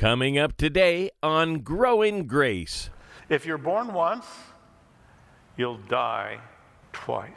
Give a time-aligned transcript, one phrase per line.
[0.00, 2.88] Coming up today on Grow in Grace.
[3.28, 4.24] If you're born once,
[5.58, 6.38] you'll die
[6.90, 7.28] twice.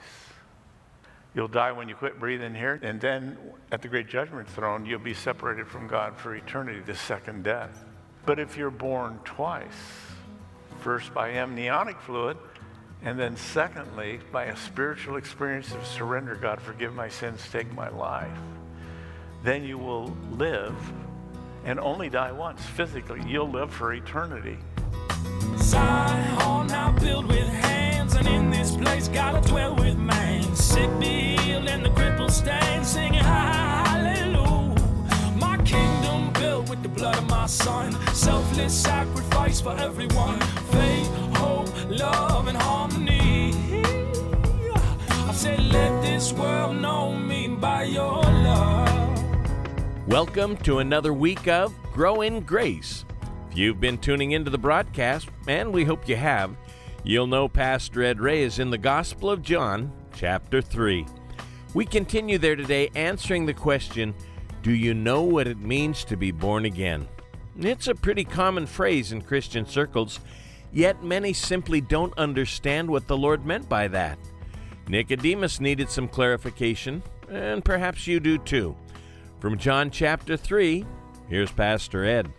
[1.35, 3.37] You'll die when you quit breathing here, and then
[3.73, 7.83] at the great judgment throne, you'll be separated from God for eternity, the second death.
[8.25, 9.67] But if you're born twice,
[10.79, 12.37] first by amniotic fluid,
[13.01, 17.89] and then secondly, by a spiritual experience of surrender, God, forgive my sins, take my
[17.89, 18.37] life,
[19.43, 20.73] then you will live
[21.65, 23.21] and only die once physically.
[23.27, 24.57] You'll live for eternity.
[25.57, 29.07] Zion now built with hands, and in this place
[29.41, 30.43] dwell with man.
[30.55, 31.89] Sick be healed and the
[32.29, 34.75] stand, singing hallelujah.
[35.37, 40.39] My kingdom built with the blood of my son, selfless sacrifice for everyone.
[40.71, 41.32] Faith,
[50.13, 53.03] Welcome to another week of Grow in Grace.
[53.49, 56.55] If you've been tuning into the broadcast, and we hope you have,
[57.03, 61.07] you'll know Pastor Ed Ray is in the Gospel of John, chapter 3.
[61.73, 64.13] We continue there today answering the question
[64.61, 67.07] Do you know what it means to be born again?
[67.57, 70.19] It's a pretty common phrase in Christian circles,
[70.71, 74.19] yet many simply don't understand what the Lord meant by that.
[74.87, 78.75] Nicodemus needed some clarification, and perhaps you do too.
[79.43, 80.85] From John chapter 3,
[81.27, 82.31] here's Pastor Ed.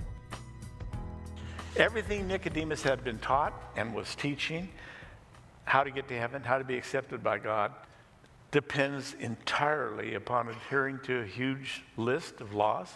[1.77, 4.71] Everything Nicodemus had been taught and was teaching,
[5.67, 7.73] how to get to heaven, how to be accepted by God,
[8.53, 12.89] depends entirely upon adhering to a huge list of laws?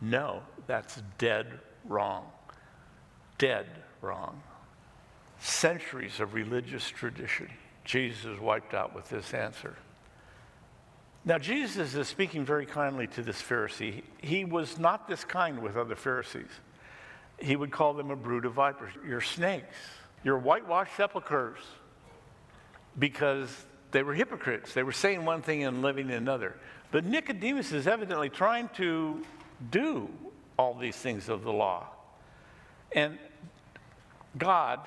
[0.00, 2.26] No, that's dead wrong.
[3.38, 3.66] Dead
[4.00, 4.40] wrong.
[5.40, 7.50] Centuries of religious tradition,
[7.84, 9.74] Jesus wiped out with this answer.
[11.26, 14.02] Now, Jesus is speaking very kindly to this Pharisee.
[14.20, 16.50] He was not this kind with other Pharisees.
[17.38, 18.92] He would call them a brood of vipers.
[19.06, 19.74] You're snakes.
[20.22, 21.58] You're whitewashed sepulchres
[22.98, 23.48] because
[23.90, 24.74] they were hypocrites.
[24.74, 26.56] They were saying one thing and living another.
[26.90, 29.24] But Nicodemus is evidently trying to
[29.70, 30.10] do
[30.58, 31.86] all these things of the law.
[32.92, 33.18] And
[34.36, 34.80] God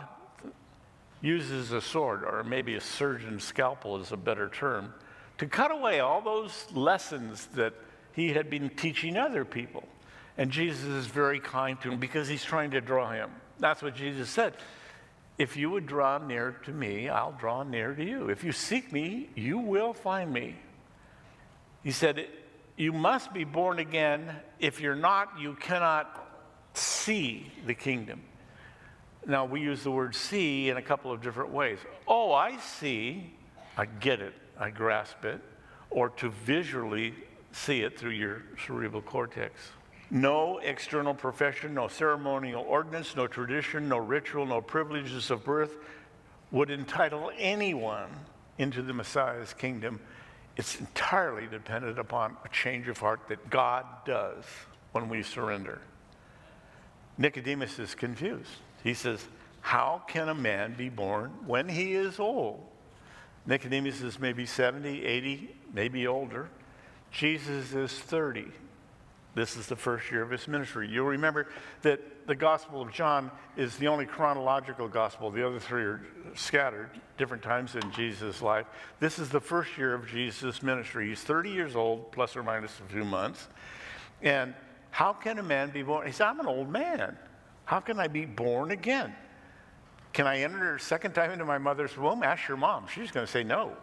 [1.22, 4.94] uses a sword, or maybe a surgeon's scalpel is a better term,
[5.38, 7.74] to cut away all those lessons that
[8.14, 9.88] he had been teaching other people.
[10.38, 13.32] And Jesus is very kind to him because he's trying to draw him.
[13.60, 14.54] That's what Jesus said.
[15.38, 18.30] If you would draw near to me, I'll draw near to you.
[18.30, 20.56] If you seek me, you will find me.
[21.84, 22.28] He said,
[22.76, 24.36] You must be born again.
[24.60, 26.28] If you're not, you cannot
[26.74, 28.22] see the kingdom.
[29.28, 31.80] Now, we use the word see in a couple of different ways.
[32.08, 33.34] Oh, I see.
[33.78, 34.34] I get it.
[34.60, 35.42] I grasp it.
[35.90, 37.14] Or to visually
[37.52, 39.72] see it through your cerebral cortex.
[40.10, 45.76] No external profession, no ceremonial ordinance, no tradition, no ritual, no privileges of birth
[46.52, 48.10] would entitle anyone
[48.58, 50.00] into the Messiah's kingdom.
[50.56, 54.46] It's entirely dependent upon a change of heart that God does
[54.94, 55.82] when we surrender.
[57.18, 58.50] Nicodemus is confused.
[58.84, 59.28] He says,
[59.62, 62.64] How can a man be born when he is old?
[63.48, 66.50] Nicodemus is maybe 70, 80, maybe older.
[67.12, 68.46] Jesus is 30.
[69.36, 70.90] This is the first year of his ministry.
[70.90, 71.48] You'll remember
[71.84, 75.32] that the Gospel of John is the only chronological gospel.
[75.32, 76.02] The other three are
[76.36, 78.66] scattered different times in Jesus' life.
[79.00, 81.10] This is the first year of Jesus' ministry.
[81.10, 83.48] He's 30 years old, plus or minus a few months.
[84.22, 84.56] And
[84.90, 86.08] how can a man be born?
[86.08, 87.16] He said, I'm an old man.
[87.66, 89.16] How can I be born again?
[90.14, 92.24] Can I enter a second time into my mother's womb?
[92.24, 92.88] Ask your mom.
[92.94, 93.74] She's going to say no.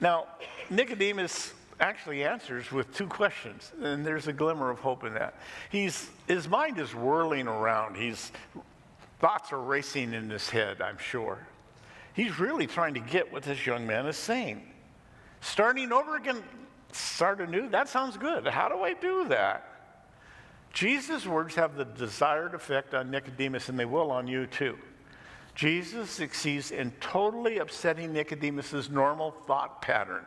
[0.00, 0.26] Now,
[0.70, 5.34] Nicodemus actually answers with two questions, and there's a glimmer of hope in that.
[5.70, 7.96] He's, his mind is whirling around.
[7.96, 8.30] His
[9.18, 11.38] thoughts are racing in his head, I'm sure.
[12.14, 14.62] He's really trying to get what this young man is saying.
[15.40, 16.42] Starting over again,
[16.92, 18.46] start anew, that sounds good.
[18.46, 19.68] How do I do that?
[20.72, 24.78] Jesus' words have the desired effect on Nicodemus, and they will on you too.
[25.54, 30.24] Jesus succeeds in totally upsetting Nicodemus's normal thought pattern.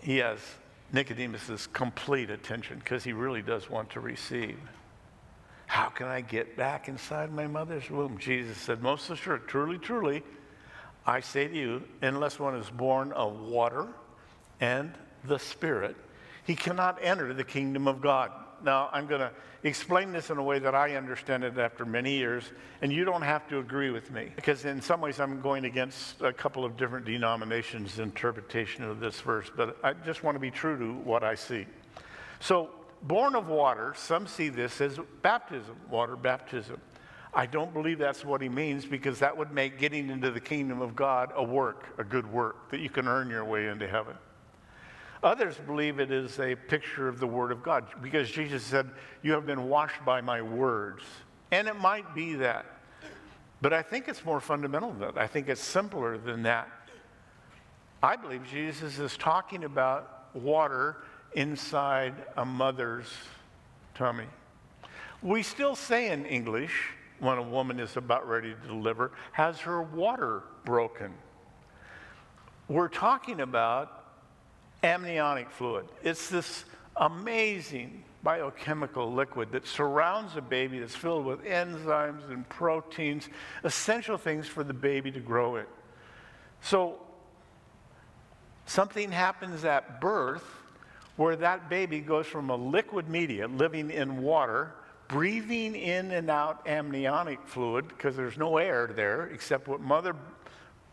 [0.00, 0.38] He has
[0.92, 4.58] Nicodemus's complete attention because he really does want to receive.
[5.66, 8.18] How can I get back inside my mother's womb?
[8.18, 10.22] Jesus said, Most assuredly, truly, truly,
[11.04, 13.86] I say to you, unless one is born of water
[14.60, 14.94] and
[15.24, 15.96] the Spirit,
[16.44, 18.30] he cannot enter the kingdom of God.
[18.64, 19.30] Now, I'm going to
[19.62, 22.44] explain this in a way that I understand it after many years,
[22.82, 26.20] and you don't have to agree with me, because in some ways I'm going against
[26.20, 30.50] a couple of different denominations' interpretation of this verse, but I just want to be
[30.50, 31.66] true to what I see.
[32.40, 32.70] So,
[33.02, 36.80] born of water, some see this as baptism, water baptism.
[37.34, 40.80] I don't believe that's what he means because that would make getting into the kingdom
[40.80, 44.14] of God a work, a good work, that you can earn your way into heaven.
[45.22, 48.90] Others believe it is a picture of the Word of God because Jesus said,
[49.22, 51.02] You have been washed by my words.
[51.50, 52.66] And it might be that.
[53.60, 55.18] But I think it's more fundamental than that.
[55.18, 56.68] I think it's simpler than that.
[58.02, 60.98] I believe Jesus is talking about water
[61.34, 63.06] inside a mother's
[63.94, 64.26] tummy.
[65.22, 69.82] We still say in English, when a woman is about ready to deliver, has her
[69.82, 71.14] water broken.
[72.68, 73.95] We're talking about
[74.86, 75.86] amniotic fluid.
[76.02, 76.64] It's this
[76.96, 83.28] amazing biochemical liquid that surrounds a baby that's filled with enzymes and proteins,
[83.64, 85.68] essential things for the baby to grow it.
[86.60, 86.98] So,
[88.66, 90.44] something happens at birth
[91.16, 94.72] where that baby goes from a liquid media, living in water,
[95.08, 100.14] breathing in and out amniotic fluid because there's no air there except what mother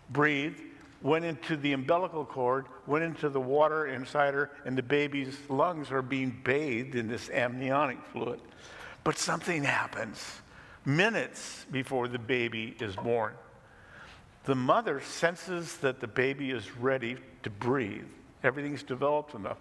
[0.10, 0.62] breathed,
[1.04, 5.92] went into the umbilical cord, went into the water inside her, and the baby's lungs
[5.92, 8.40] are being bathed in this amniotic fluid.
[9.04, 10.42] But something happens
[10.86, 13.34] minutes before the baby is born.
[14.46, 18.08] The mother senses that the baby is ready to breathe.
[18.44, 19.58] Everything's developed enough.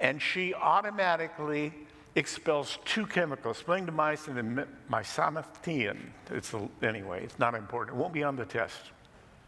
[0.00, 1.72] And she automatically
[2.16, 5.96] expels two chemicals, splendamycin and mycophenolate.
[6.30, 6.52] It's
[6.82, 7.96] anyway, it's not important.
[7.96, 8.90] It won't be on the test.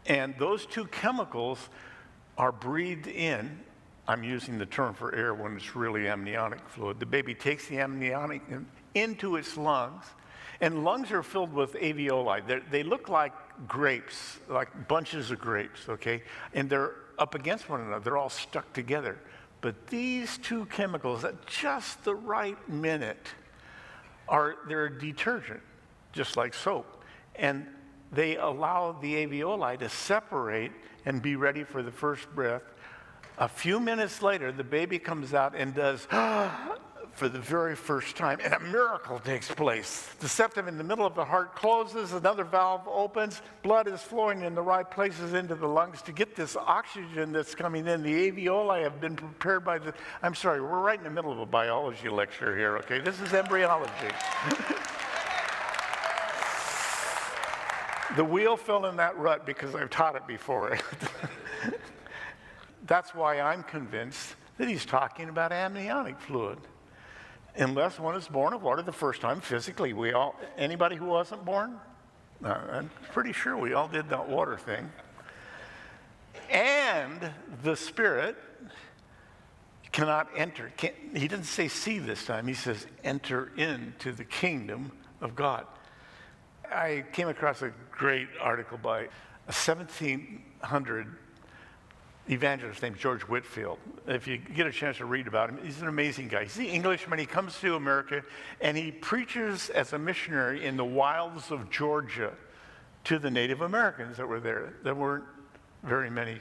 [0.07, 1.69] And those two chemicals
[2.37, 3.59] are breathed in.
[4.07, 6.99] I'm using the term for air when it's really amniotic fluid.
[6.99, 8.41] The baby takes the amniotic
[8.95, 10.05] into its lungs,
[10.61, 12.45] and lungs are filled with alveoli.
[12.47, 13.33] They're, they look like
[13.67, 16.23] grapes, like bunches of grapes, okay?
[16.53, 17.99] And they're up against one another.
[18.03, 19.17] They're all stuck together.
[19.59, 23.27] But these two chemicals at just the right minute
[24.29, 25.61] are they're a detergent,
[26.13, 27.03] just like soap.
[27.35, 27.67] And
[28.11, 30.71] they allow the alveoli to separate
[31.05, 32.63] and be ready for the first breath.
[33.37, 36.05] A few minutes later, the baby comes out and does
[37.17, 40.13] for the very first time, and a miracle takes place.
[40.19, 44.41] The septum in the middle of the heart closes, another valve opens, blood is flowing
[44.43, 48.03] in the right places into the lungs to get this oxygen that's coming in.
[48.03, 49.95] The alveoli have been prepared by the.
[50.21, 52.99] I'm sorry, we're right in the middle of a biology lecture here, okay?
[52.99, 53.91] This is embryology.
[58.17, 60.75] the wheel fell in that rut because I've taught it before.
[62.87, 66.57] That's why I'm convinced that he's talking about amniotic fluid
[67.55, 69.93] unless one is born of water the first time physically.
[69.93, 71.79] We all, anybody who wasn't born?
[72.43, 74.91] Uh, I'm pretty sure we all did that water thing.
[76.49, 77.31] And
[77.61, 78.35] the Spirit
[79.91, 80.71] cannot enter.
[80.75, 82.47] Can't, he doesn't say see this time.
[82.47, 84.91] He says enter into the kingdom
[85.21, 85.67] of God.
[86.71, 91.07] I came across a great article by a 1700
[92.29, 93.79] evangelist named George Whitefield.
[94.05, 96.43] If you get a chance to read about him, he's an amazing guy.
[96.43, 97.19] He's the Englishman.
[97.19, 98.23] He comes to America
[98.59, 102.33] and he preaches as a missionary in the wilds of Georgia
[103.05, 104.73] to the Native Americans that were there.
[104.83, 105.23] There weren't
[105.83, 106.39] very many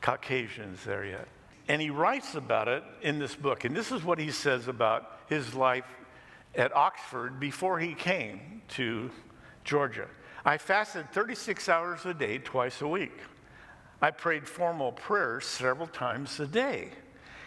[0.00, 1.26] Caucasians there yet.
[1.68, 3.64] And he writes about it in this book.
[3.64, 5.84] And this is what he says about his life
[6.54, 9.10] at Oxford before he came to
[9.64, 10.08] Georgia.
[10.44, 13.16] I fasted 36 hours a day, twice a week.
[14.02, 16.90] I prayed formal prayers several times a day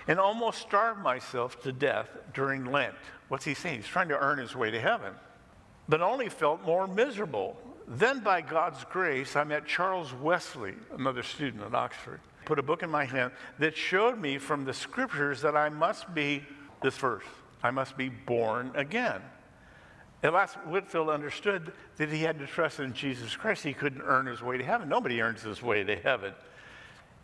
[0.08, 2.94] and almost starved myself to death during Lent.
[3.30, 3.78] What's he saying?
[3.78, 5.14] He's trying to earn his way to heaven,
[5.88, 7.58] but only felt more miserable.
[7.88, 12.20] Then, by God's grace, I met Charles Wesley, another student at Oxford.
[12.46, 16.14] Put a book in my hand that showed me from the scriptures that I must
[16.14, 16.44] be,
[16.82, 17.24] this verse,
[17.64, 19.22] I must be born again.
[20.22, 23.64] At last, Whitefield understood that he had to trust in Jesus Christ.
[23.64, 24.88] He couldn't earn his way to heaven.
[24.88, 26.34] Nobody earns his way to heaven.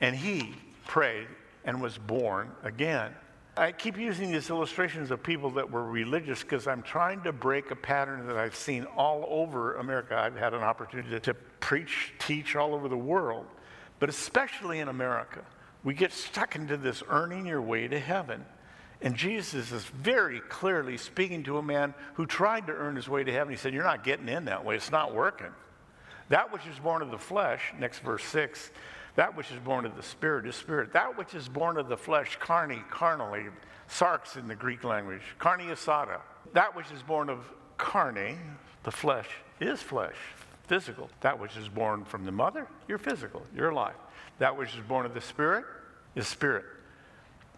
[0.01, 0.53] And he
[0.85, 1.27] prayed
[1.63, 3.13] and was born again.
[3.55, 7.71] I keep using these illustrations of people that were religious because I'm trying to break
[7.71, 10.17] a pattern that I've seen all over America.
[10.17, 13.45] I've had an opportunity to preach, teach all over the world,
[13.99, 15.41] but especially in America.
[15.83, 18.45] We get stuck into this earning your way to heaven.
[19.01, 23.23] And Jesus is very clearly speaking to a man who tried to earn his way
[23.23, 23.53] to heaven.
[23.53, 25.53] He said, You're not getting in that way, it's not working.
[26.27, 28.71] That which is born of the flesh, next verse 6,
[29.15, 30.93] that which is born of the spirit is spirit.
[30.93, 33.45] That which is born of the flesh, carne, carnally,
[33.89, 36.19] sarx in the Greek language, carne asada.
[36.53, 37.39] That which is born of
[37.77, 38.37] carne,
[38.83, 39.27] the flesh,
[39.59, 40.15] is flesh,
[40.67, 41.09] physical.
[41.21, 43.95] That which is born from the mother, you're physical, you're alive.
[44.37, 45.65] That which is born of the spirit
[46.15, 46.65] is spirit.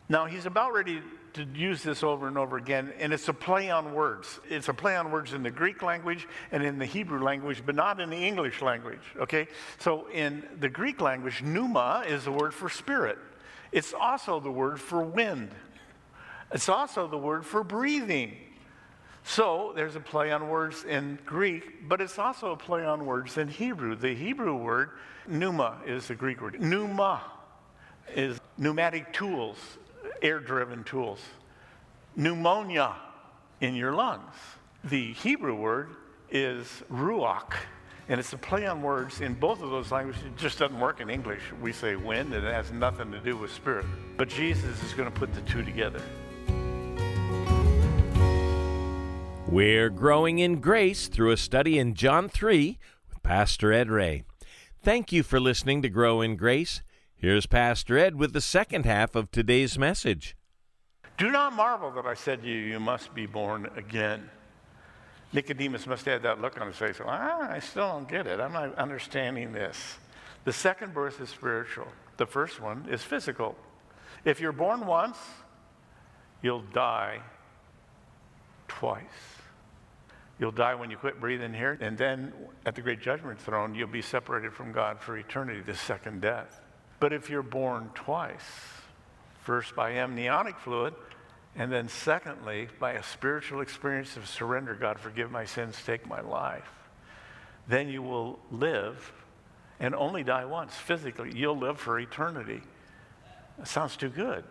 [0.08, 1.02] Now, he's about ready
[1.34, 4.40] to use this over and over again, and it's a play on words.
[4.50, 7.76] It's a play on words in the Greek language and in the Hebrew language, but
[7.76, 9.48] not in the English language, okay?
[9.80, 13.18] So in the Greek language, pneuma is the word for spirit.
[13.72, 15.52] It's also the word for wind.
[16.52, 18.36] It's also the word for breathing.
[19.24, 23.38] So there's a play on words in Greek, but it's also a play on words
[23.38, 23.96] in Hebrew.
[23.96, 24.90] The Hebrew word,
[25.28, 26.60] pneuma, is the Greek word.
[26.60, 27.22] Pneuma
[28.16, 29.58] is pneumatic tools,
[30.22, 31.20] air driven tools.
[32.16, 32.96] Pneumonia
[33.62, 34.36] in your lungs.
[34.84, 35.96] The Hebrew word
[36.30, 37.54] is ruach,
[38.10, 40.24] and it's a play on words in both of those languages.
[40.26, 41.42] It just doesn't work in English.
[41.62, 43.86] We say wind, and it has nothing to do with spirit.
[44.18, 46.02] But Jesus is going to put the two together.
[49.48, 54.24] We're growing in grace through a study in John 3 with Pastor Ed Ray.
[54.82, 56.82] Thank you for listening to Grow in Grace.
[57.22, 60.36] Here's Pastor Ed with the second half of today's message.
[61.20, 64.28] Do not marvel that I said to you, you must be born again.
[65.32, 67.00] Nicodemus must have had that look on his face.
[67.06, 68.40] Ah, I still don't get it.
[68.40, 70.00] I'm not understanding this.
[70.46, 71.88] The second birth is spiritual.
[72.18, 73.56] The first one is physical.
[74.26, 75.20] If you're born once,
[76.42, 77.20] you'll die
[78.68, 79.04] twice.
[80.40, 82.34] You'll die when you quit breathing here, and then
[82.66, 86.61] at the great judgment throne, you'll be separated from God for eternity, the second death.
[87.02, 88.46] But if you're born twice,
[89.42, 90.94] first by amniotic fluid,
[91.56, 96.22] and then secondly, by a spiritual experience of surrender, God, forgive my sins, take my
[96.22, 96.70] life,
[97.68, 99.12] then you will live
[99.80, 101.32] and only die once physically.
[101.36, 102.62] You'll live for eternity.
[103.58, 104.44] That sounds too good.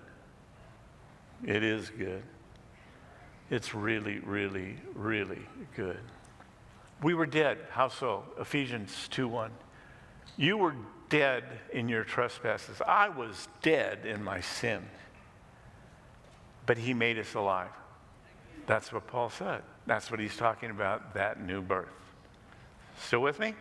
[1.47, 2.25] It is good.
[3.49, 6.01] It's really, really, really good.
[7.01, 7.59] We were dead.
[7.71, 8.25] How so?
[8.41, 9.53] Ephesians 2 1.
[10.37, 10.75] You were
[11.11, 12.81] dead in your trespasses.
[12.87, 14.83] I was dead in my sin.
[16.65, 17.71] But he made us alive.
[18.67, 19.63] That's what Paul said.
[19.87, 21.89] That's what he's talking about, that new birth.
[22.99, 23.55] Still with me?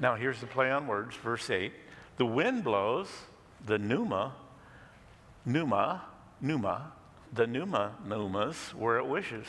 [0.00, 1.72] Now, here's the play on words, verse 8.
[2.16, 3.08] The wind blows,
[3.66, 4.32] the pneuma,
[5.44, 6.02] pneuma,
[6.40, 6.92] pneuma,
[7.32, 9.46] the pneuma pneumas where it wishes.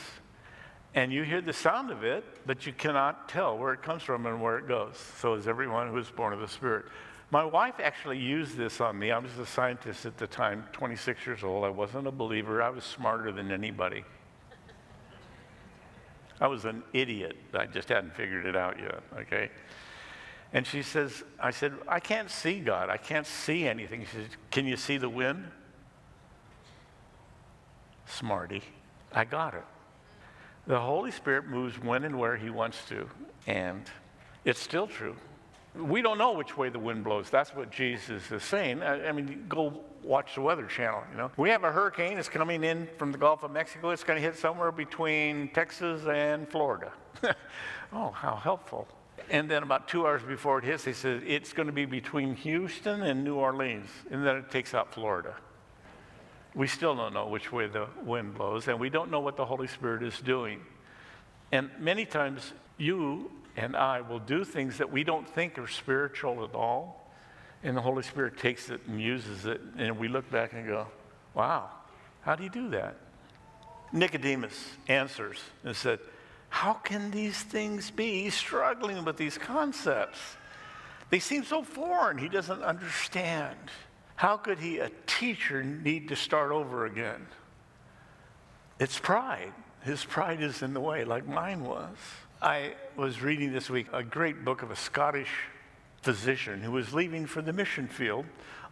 [0.96, 4.26] And you hear the sound of it, but you cannot tell where it comes from
[4.26, 4.96] and where it goes.
[5.20, 6.86] So is everyone who is born of the Spirit.
[7.34, 9.10] My wife actually used this on me.
[9.10, 11.66] I was a scientist at the time, 26 years old.
[11.66, 12.62] I wasn't a believer.
[12.62, 14.04] I was smarter than anybody.
[16.40, 17.36] I was an idiot.
[17.56, 19.50] I just hadn't figured it out yet, okay?
[20.54, 22.92] And she says, I said, I can't see God.
[22.92, 24.02] I can't see anything.
[24.02, 25.50] She says, Can you see the wind?
[28.06, 28.62] Smarty.
[29.12, 29.66] I got it.
[30.68, 33.10] The Holy Spirit moves when and where He wants to,
[33.48, 33.90] and
[34.46, 35.16] it's still true.
[35.76, 37.30] We don't know which way the wind blows.
[37.30, 38.84] That's what Jesus is saying.
[38.84, 41.04] I, I mean, go watch the Weather Channel.
[41.12, 42.18] You know, we have a hurricane.
[42.18, 43.90] It's coming in from the Gulf of Mexico.
[43.90, 46.92] It's going to hit somewhere between Texas and Florida.
[47.94, 48.88] oh, how helpful!
[49.30, 52.36] And then about two hours before it hits, they said it's going to be between
[52.36, 55.36] Houston and New Orleans, and then it takes out Florida.
[56.56, 59.46] We still don't know which way the wind blows, and we don't know what the
[59.46, 60.62] Holy Spirit is doing.
[61.52, 66.44] And many times, you and I will do things that we don't think are spiritual
[66.44, 67.12] at all,
[67.64, 70.88] and the Holy Spirit takes it and uses it, and we look back and go,
[71.34, 71.70] wow,
[72.22, 72.98] how do you do that?
[73.92, 76.00] Nicodemus answers and said,
[76.50, 78.24] How can these things be?
[78.24, 80.20] He's struggling with these concepts.
[81.10, 83.58] They seem so foreign, he doesn't understand.
[84.16, 87.28] How could he, a teacher, need to start over again?
[88.80, 89.54] It's pride.
[89.82, 91.98] His pride is in the way, like mine was.
[92.44, 95.30] I was reading this week a great book of a Scottish
[96.02, 98.26] physician who was leaving for the mission field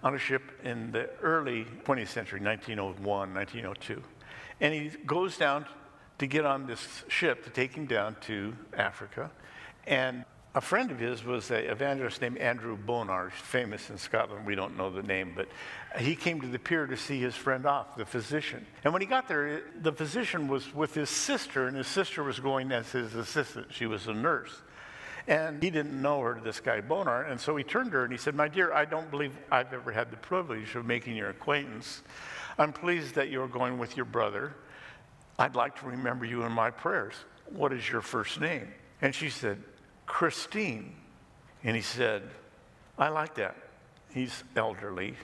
[0.04, 4.04] on a ship in the early 20th century, 1901, 1902.
[4.60, 5.66] And he goes down
[6.18, 9.32] to get on this ship to take him down to Africa.
[9.88, 14.46] And a friend of his was an evangelist named Andrew Bonar, famous in Scotland.
[14.46, 15.48] We don't know the name, but
[15.98, 18.66] he came to the pier to see his friend off, the physician.
[18.84, 22.40] And when he got there, the physician was with his sister, and his sister was
[22.40, 23.68] going as his assistant.
[23.72, 24.62] She was a nurse.
[25.26, 28.12] And he didn't know her, this guy Bonar, and so he turned to her and
[28.12, 31.30] he said, My dear, I don't believe I've ever had the privilege of making your
[31.30, 32.02] acquaintance.
[32.58, 34.56] I'm pleased that you're going with your brother.
[35.40, 37.14] I'd like to remember you in my prayers.
[37.50, 38.68] What is your first name?
[39.02, 39.64] And she said,
[40.12, 40.94] Christine.
[41.64, 42.24] And he said,
[42.98, 43.56] I like that.
[44.14, 45.16] He's elderly.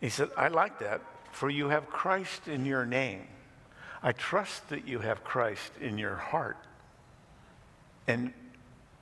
[0.00, 3.26] He said, I like that, for you have Christ in your name.
[4.02, 6.56] I trust that you have Christ in your heart.
[8.06, 8.32] And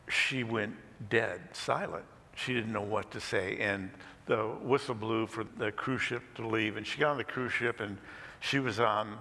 [0.08, 0.74] she went
[1.08, 2.04] dead, silent.
[2.34, 3.58] She didn't know what to say.
[3.60, 3.90] And
[4.26, 6.76] the whistle blew for the cruise ship to leave.
[6.76, 7.96] And she got on the cruise ship and
[8.40, 9.18] She was on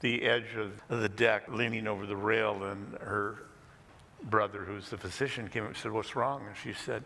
[0.00, 3.42] the edge of the deck, leaning over the rail, and her
[4.24, 6.46] brother, who's the physician, came up and said, What's wrong?
[6.46, 7.04] And she said,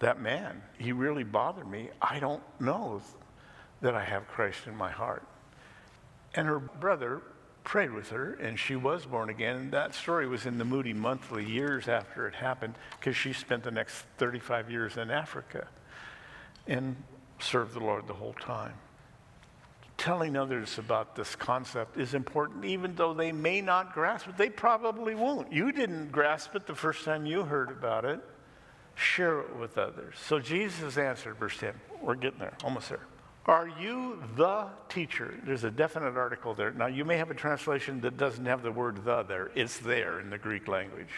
[0.00, 1.90] That man, he really bothered me.
[2.00, 3.02] I don't know
[3.80, 5.24] that I have Christ in my heart.
[6.34, 7.22] And her brother
[7.64, 9.56] prayed with her, and she was born again.
[9.56, 13.62] And that story was in the Moody Monthly years after it happened, because she spent
[13.62, 15.68] the next 35 years in Africa
[16.66, 16.96] and
[17.38, 18.74] served the Lord the whole time.
[20.02, 24.36] Telling others about this concept is important, even though they may not grasp it.
[24.36, 25.52] They probably won't.
[25.52, 28.18] You didn't grasp it the first time you heard about it.
[28.96, 30.16] Share it with others.
[30.26, 31.74] So Jesus answered, verse 10.
[32.00, 33.06] We're getting there, almost there.
[33.46, 35.38] Are you the teacher?
[35.44, 36.72] There's a definite article there.
[36.72, 39.52] Now, you may have a translation that doesn't have the word the there.
[39.54, 41.14] It's there in the Greek language.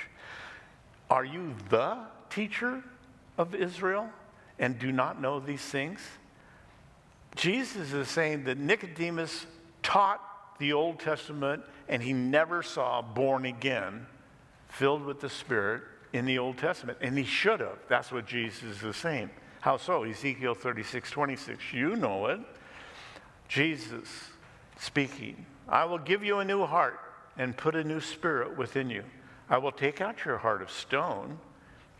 [1.08, 2.84] Are you the teacher
[3.38, 4.10] of Israel
[4.58, 6.00] and do not know these things?
[7.36, 9.46] Jesus is saying that Nicodemus
[9.82, 10.20] taught
[10.58, 14.06] the Old Testament and he never saw born again,
[14.68, 16.98] filled with the Spirit in the Old Testament.
[17.00, 17.78] And he should have.
[17.88, 19.30] That's what Jesus is saying.
[19.60, 20.04] How so?
[20.04, 21.72] Ezekiel 36, 26.
[21.72, 22.40] You know it.
[23.48, 24.08] Jesus
[24.78, 25.44] speaking.
[25.68, 27.00] I will give you a new heart
[27.36, 29.04] and put a new spirit within you.
[29.48, 31.38] I will take out your heart of stone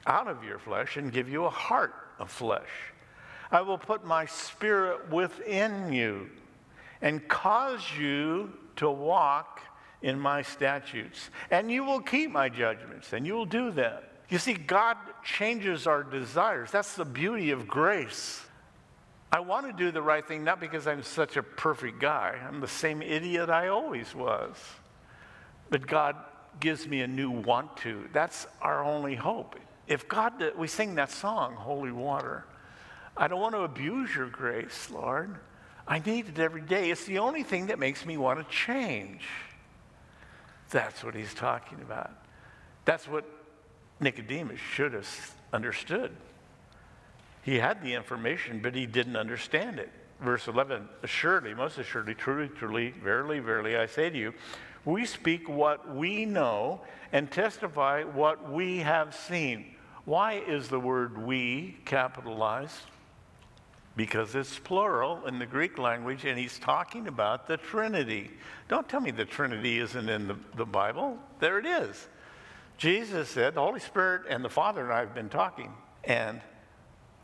[0.06, 2.92] out of your flesh and give you a heart of flesh.
[3.50, 6.30] I will put my spirit within you
[7.00, 9.60] and cause you to walk
[10.02, 11.30] in my statutes.
[11.50, 14.02] And you will keep my judgments, and you will do them.
[14.28, 16.70] You see, God changes our desires.
[16.70, 18.42] That's the beauty of grace.
[19.32, 22.60] I want to do the right thing not because I'm such a perfect guy, I'm
[22.60, 24.56] the same idiot I always was.
[25.70, 26.16] But God
[26.60, 28.08] gives me a new want to.
[28.12, 29.56] That's our only hope.
[29.86, 32.44] If God, we sing that song, Holy Water.
[33.16, 35.37] I don't want to abuse your grace, Lord.
[35.87, 36.90] I need it every day.
[36.90, 39.23] It's the only thing that makes me want to change.
[40.71, 42.11] That's what he's talking about.
[42.85, 43.25] That's what
[44.00, 46.11] Nicodemus should have understood.
[47.42, 49.90] He had the information, but he didn't understand it.
[50.20, 54.35] Verse 11 Assuredly, most assuredly, truly, truly, verily, verily, I say to you,
[54.85, 56.81] we speak what we know
[57.12, 59.74] and testify what we have seen.
[60.05, 62.81] Why is the word we capitalized?
[63.96, 68.30] Because it's plural in the Greek language, and he's talking about the Trinity.
[68.68, 71.18] Don't tell me the Trinity isn't in the, the Bible.
[71.38, 72.09] There it is.
[72.76, 76.40] Jesus said, The Holy Spirit and the Father and I have been talking, and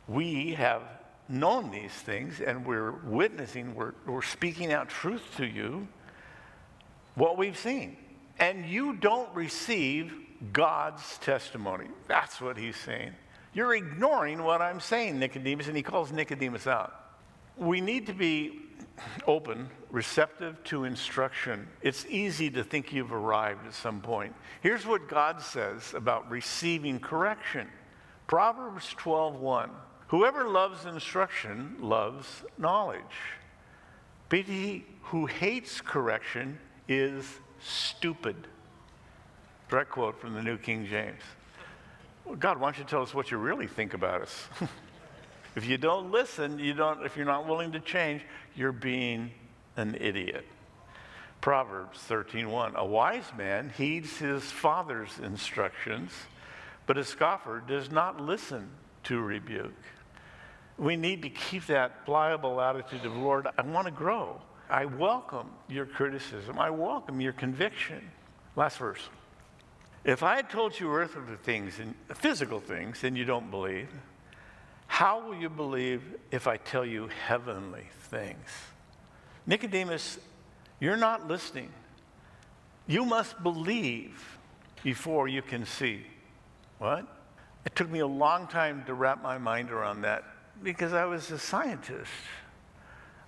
[0.07, 0.83] we have
[1.29, 5.89] known these things, and we're witnessing, we're, we're speaking out truth to you,
[7.15, 7.97] what we've seen.
[8.39, 10.13] And you don't receive
[10.53, 11.87] God's testimony.
[12.09, 13.13] That's what he's saying.
[13.53, 16.95] You're ignoring what I'm saying, Nicodemus, and he calls Nicodemus out.
[17.57, 18.61] We need to be
[19.27, 21.67] open, receptive to instruction.
[21.83, 24.35] It's easy to think you've arrived at some point.
[24.61, 27.69] Here's what God says about receiving correction.
[28.27, 29.71] Proverbs 12:1.
[30.09, 33.01] Whoever loves instruction loves knowledge.
[34.29, 36.59] But he who hates correction
[36.89, 38.47] is stupid.
[39.69, 41.23] Direct quote from the New King James.
[42.31, 44.49] Well, God, why don't you tell us what you really think about us?
[45.57, 48.23] If you don't listen, you don't, if you're not willing to change,
[48.55, 49.33] you're being
[49.77, 50.47] an idiot.
[51.41, 56.13] Proverbs 13:1 A wise man heeds his father's instructions,
[56.87, 58.71] but a scoffer does not listen
[59.05, 59.83] to rebuke.
[60.79, 64.41] We need to keep that pliable attitude of Lord, I want to grow.
[64.71, 66.61] I welcome your criticism.
[66.61, 68.09] I welcome your conviction.
[68.55, 69.09] Last verse.
[70.05, 73.89] If I told you earthly things and physical things and you don't believe,
[74.87, 78.49] how will you believe if I tell you heavenly things?
[79.47, 80.19] Nicodemus,
[80.81, 81.71] you're not listening.
[82.87, 84.39] You must believe
[84.83, 86.07] before you can see.
[86.79, 87.07] What?
[87.67, 90.25] It took me a long time to wrap my mind around that
[90.63, 92.11] because I was a scientist.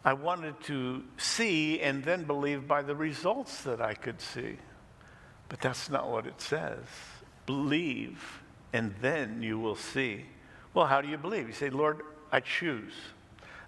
[0.04, 4.56] I wanted to see and then believe by the results that I could see.
[5.48, 6.78] But that's not what it says.
[7.46, 10.24] Believe and then you will see.
[10.74, 11.46] Well, how do you believe?
[11.46, 12.94] You say, Lord, I choose.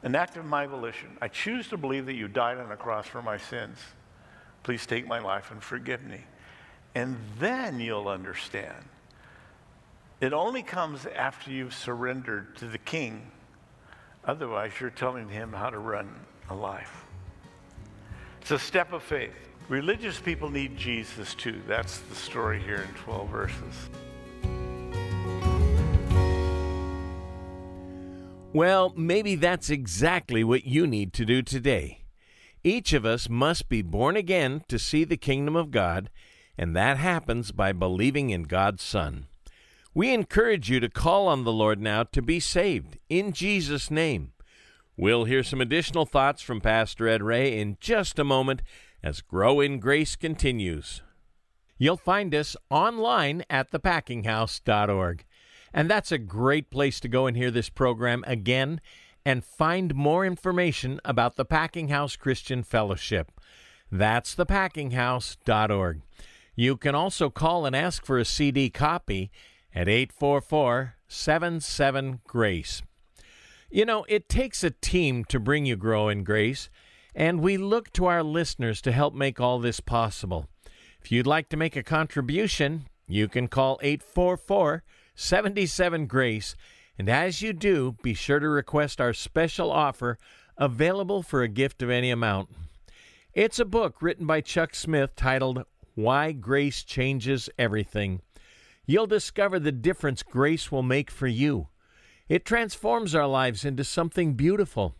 [0.02, 1.16] An act of my volition.
[1.20, 3.78] I choose to believe that you died on the cross for my sins.
[4.62, 6.24] Please take my life and forgive me.
[6.94, 8.84] And then you'll understand.
[10.20, 13.30] It only comes after you've surrendered to the king.
[14.24, 16.08] Otherwise, you're telling him how to run
[16.48, 17.04] a life.
[18.40, 19.32] It's a step of faith.
[19.68, 21.62] Religious people need Jesus too.
[21.66, 23.88] That's the story here in 12 verses.
[28.52, 32.02] Well, maybe that's exactly what you need to do today.
[32.62, 36.10] Each of us must be born again to see the kingdom of God,
[36.56, 39.26] and that happens by believing in God's Son.
[39.94, 44.32] We encourage you to call on the Lord now to be saved in Jesus' name.
[44.96, 48.62] We'll hear some additional thoughts from Pastor Ed Ray in just a moment
[49.04, 51.02] as Grow in Grace continues.
[51.76, 55.24] You'll find us online at thepackinghouse.org.
[55.74, 58.80] And that's a great place to go and hear this program again
[59.24, 63.30] and find more information about the Packing House Christian Fellowship.
[63.92, 66.00] That's thepackinghouse.org.
[66.56, 69.30] You can also call and ask for a CD copy
[69.74, 72.82] at 844 77 Grace.
[73.70, 76.70] You know, it takes a team to bring you Grow in Grace,
[77.14, 80.46] and we look to our listeners to help make all this possible.
[81.00, 84.82] If you'd like to make a contribution, you can call 844
[85.14, 86.56] 77 Grace,
[86.98, 90.18] and as you do, be sure to request our special offer
[90.56, 92.48] available for a gift of any amount.
[93.32, 98.20] It's a book written by Chuck Smith titled Why Grace Changes Everything
[98.86, 101.68] you'll discover the difference grace will make for you.
[102.28, 104.94] It transforms our lives into something beautiful.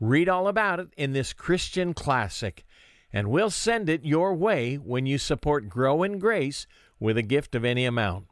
[0.00, 2.64] Read all about it in this Christian classic,
[3.12, 6.66] and we'll send it your way when you support Grow in Grace
[6.98, 8.24] with a gift of any amount.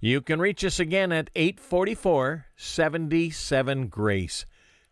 [0.00, 4.46] You can reach us again at 844 77 Grace.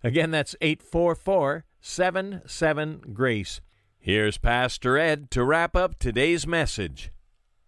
[0.04, 3.62] Again, that's 844 77 Grace.
[3.98, 7.10] Here's Pastor Ed to wrap up today's message.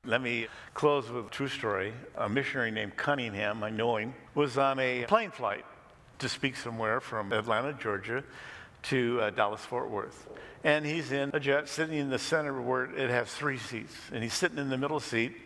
[0.05, 1.95] Let me close with a true story.
[2.17, 5.65] A missionary named Cunningham, I know him, was on a plane flight
[6.25, 8.25] to speak somewhere from Atlanta, Georgia
[8.85, 10.27] to uh, Dallas, Fort Worth.
[10.65, 13.95] And he's in a jet sitting in the center where it has three seats.
[14.11, 15.37] And he's sitting in the middle seat,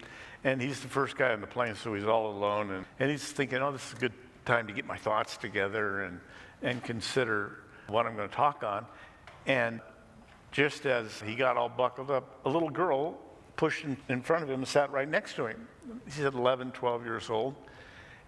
[0.44, 2.70] and he's the first guy on the plane, so he's all alone.
[2.70, 4.12] And, and he's thinking, oh, this is a good
[4.44, 6.20] time to get my thoughts together and,
[6.62, 8.86] and consider what I'm going to talk on.
[9.46, 9.80] And
[10.52, 13.18] just as he got all buckled up, a little girl
[13.56, 15.66] pushed in, in front of him and sat right next to him.
[16.04, 17.56] He's 11, 12 years old.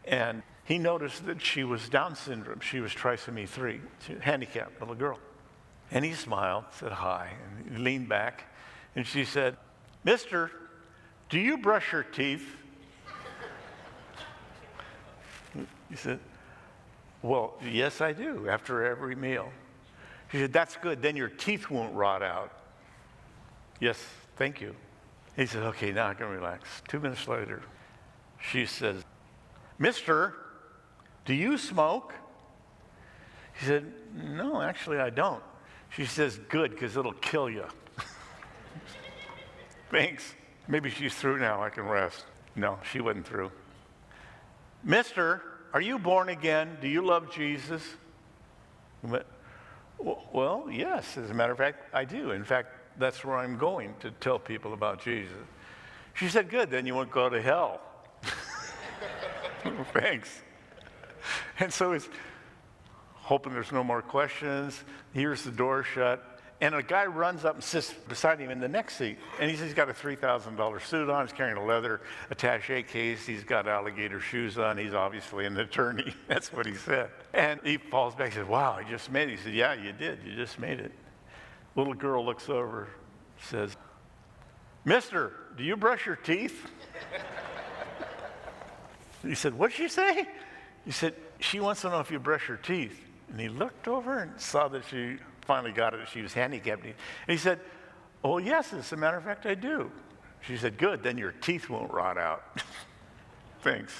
[0.04, 2.60] And he noticed that she was Down syndrome.
[2.60, 3.80] She was trisomy 3,
[4.20, 5.18] handicapped little girl.
[5.90, 7.32] And he smiled, said hi,
[7.66, 8.44] and leaned back.
[8.94, 9.56] And she said,
[10.04, 10.52] Mister,
[11.28, 12.46] do you brush your teeth?
[15.88, 16.20] He said,
[17.20, 19.50] Well, yes, I do, after every meal.
[20.30, 22.52] She said, That's good, then your teeth won't rot out.
[23.80, 24.00] Yes,
[24.36, 24.76] thank you.
[25.34, 26.80] He said, okay, now I can relax.
[26.86, 27.60] Two minutes later,
[28.40, 29.02] she says,
[29.76, 30.36] Mister,
[31.24, 32.14] do you smoke?
[33.58, 35.42] He said, no, actually, I don't.
[35.90, 37.64] She says, good, because it'll kill you.
[39.90, 40.34] Thanks.
[40.68, 41.62] Maybe she's through now.
[41.62, 42.24] I can rest.
[42.54, 43.50] No, she wasn't through.
[44.84, 46.78] Mister, are you born again?
[46.80, 47.82] Do you love Jesus?
[49.98, 51.16] Well, yes.
[51.16, 52.30] As a matter of fact, I do.
[52.30, 55.36] In fact, that's where I'm going to tell people about Jesus.
[56.14, 57.80] She said, Good, then you won't go to hell.
[59.92, 60.42] Thanks.
[61.62, 62.08] And so he's
[63.16, 64.82] hoping there's no more questions.
[65.12, 66.24] Hears the door shut.
[66.62, 69.18] And a guy runs up and sits beside him in the next seat.
[69.38, 71.26] And he says he's got a $3,000 suit on.
[71.26, 73.24] He's carrying a leather attache case.
[73.24, 74.76] He's got alligator shoes on.
[74.76, 76.14] He's obviously an attorney.
[76.28, 77.10] That's what he said.
[77.32, 79.32] And he falls back and says, Wow, I just made it.
[79.32, 80.18] He said, Yeah, you did.
[80.24, 80.92] You just made it.
[81.76, 82.88] Little girl looks over,
[83.42, 83.76] says,
[84.84, 86.66] Mister, do you brush your teeth?
[89.22, 90.26] he said, What'd she say?
[90.84, 92.98] He said, She wants to know if you brush your teeth.
[93.30, 96.08] And he looked over and saw that she finally got it.
[96.08, 96.84] She was handicapped.
[96.84, 96.94] And
[97.26, 97.60] he said,
[98.22, 99.90] Oh, yes, as a matter of fact, I do.
[100.42, 102.60] She said, Good, then your teeth won't rot out.
[103.62, 103.94] Thanks.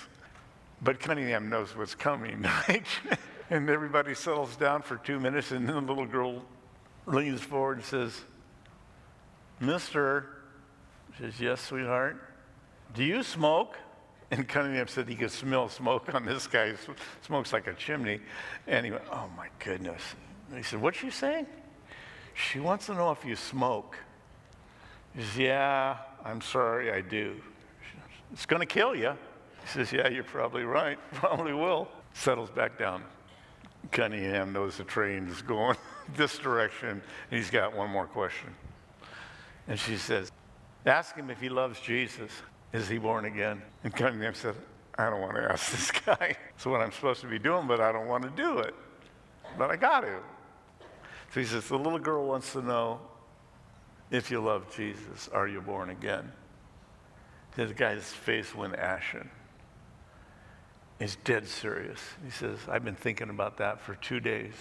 [0.83, 2.47] But Cunningham knows what's coming,
[3.51, 6.43] and everybody settles down for two minutes, and then the little girl
[7.05, 8.19] leans forward and says,
[9.61, 10.27] Mister,
[11.19, 12.23] says, Yes, sweetheart.
[12.95, 13.77] Do you smoke?
[14.31, 16.75] And Cunningham said he could smell smoke on this guy.
[17.23, 18.21] Smokes like a chimney.
[18.67, 20.03] And he went, Oh my goodness.
[20.49, 21.47] And he said, What's she saying?
[22.35, 23.97] She wants to know if you smoke.
[25.15, 27.41] He says, Yeah, I'm sorry, I do.
[28.33, 29.11] It's going to kill you.
[29.63, 30.99] He says, Yeah, you're probably right.
[31.13, 31.89] Probably will.
[32.13, 33.03] Settles back down.
[33.91, 35.77] Cunningham knows the train is going
[36.17, 38.55] this direction, and he's got one more question.
[39.67, 40.31] And she says,
[40.87, 42.31] Ask him if he loves Jesus.
[42.73, 43.63] Is he born again?
[43.85, 44.55] And Cunningham said,
[44.97, 46.37] I don't want to ask this guy.
[46.55, 48.75] It's what I'm supposed to be doing, but I don't want to do it.
[49.59, 50.19] But I got to.
[51.33, 53.01] So he says, The little girl wants to know
[54.11, 56.31] if you love Jesus, are you born again?
[57.57, 59.31] The guy's face went ashen.
[60.99, 62.01] He's dead serious.
[62.25, 64.55] He says, I've been thinking about that for two days.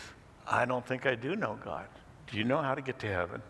[0.48, 1.86] I don't think I do know God.
[2.28, 3.42] Do you know how to get to heaven?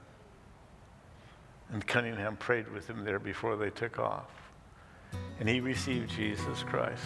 [1.72, 4.38] And Cunningham prayed with him there before they took off.
[5.39, 7.02] And he received Jesus Christ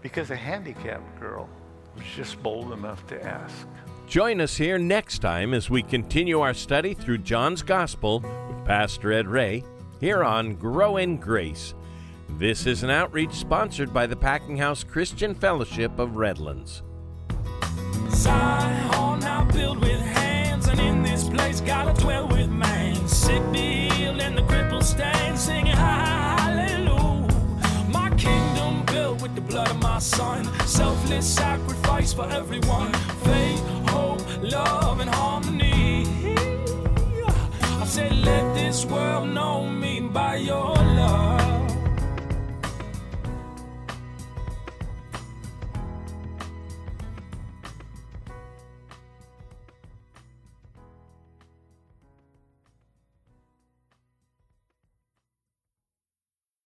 [0.00, 1.48] because a handicapped girl
[1.96, 3.66] was just bold enough to ask.
[4.06, 9.12] Join us here next time as we continue our study through John's Gospel with Pastor
[9.12, 9.64] Ed Ray
[10.00, 11.74] here on Grow in Grace.
[12.38, 16.82] This is an outreach sponsored by the Packing House Christian Fellowship of Redlands.
[18.10, 23.08] Zion now built with hands, and in this place gotta dwell with man.
[23.08, 26.75] Sick healed and the crippled stand, singing hallelujah.
[29.26, 32.92] With the blood of my son, selfless sacrifice for everyone.
[33.24, 36.06] Faith, hope, love, and harmony.
[37.60, 40.76] I said, let this world know me by your